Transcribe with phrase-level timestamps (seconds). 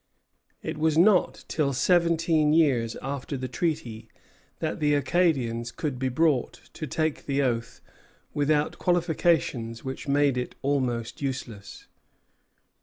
[0.63, 4.09] It was not till seventeen years after the treaty
[4.57, 7.81] that the Acadians could be brought to take the oath
[8.33, 11.85] without qualifications which made it almost useless.